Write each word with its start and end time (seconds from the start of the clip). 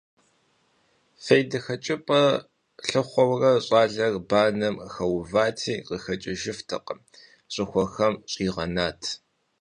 ФейдэхэкӀыпӀэ 1.23 2.21
лъыхъуэурэ, 2.87 3.51
щӀалэр 3.65 4.15
банэм 4.29 4.75
хэувати, 4.93 5.75
къыхэкӀыжыфтэкъым, 5.87 6.99
щӀыхуэм 7.53 8.13
щӀигъэнат. 8.31 9.01